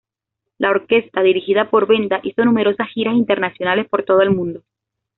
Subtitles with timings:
[0.57, 4.63] La orquesta, dirigida por Benda, hizo numerosas giras internacionales por todo el mundo.